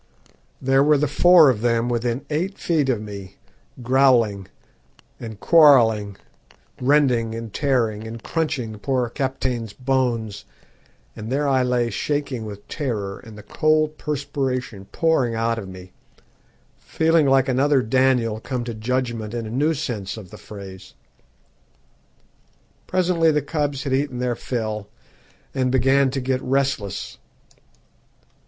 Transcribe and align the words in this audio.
There 0.59 0.81
were 0.83 0.97
the 0.97 1.07
four 1.07 1.51
of 1.51 1.61
them 1.61 1.87
within 1.87 2.25
eight 2.31 2.57
feet 2.57 2.89
of 2.89 2.99
me, 2.99 3.35
growling 3.83 4.47
and 5.19 5.39
quarrelling, 5.39 6.15
rending 6.81 7.35
and 7.35 7.53
tearing, 7.53 8.07
and 8.07 8.23
crunching 8.23 8.79
poor 8.79 9.11
Kaptein's 9.11 9.73
bones; 9.73 10.43
and 11.15 11.31
there 11.31 11.47
I 11.47 11.61
lay 11.61 11.91
shaking 11.91 12.45
with 12.45 12.67
terror, 12.67 13.19
and 13.19 13.37
the 13.37 13.43
cold 13.43 13.99
perspiration 13.99 14.85
pouring 14.85 15.35
out 15.35 15.59
of 15.59 15.69
me, 15.69 15.91
feeling 16.79 17.27
like 17.27 17.47
another 17.47 17.83
Daniel 17.83 18.39
come 18.39 18.63
to 18.63 18.73
judgment 18.73 19.35
in 19.35 19.45
a 19.45 19.51
new 19.51 19.75
sense 19.75 20.17
of 20.17 20.31
the 20.31 20.37
phrase. 20.39 20.95
Presently 22.87 23.29
the 23.29 23.43
cubs 23.43 23.83
had 23.83 23.93
eaten 23.93 24.17
their 24.17 24.35
fill, 24.35 24.89
and 25.53 25.71
began 25.71 26.09
to 26.09 26.19
get 26.19 26.41
restless. 26.41 27.19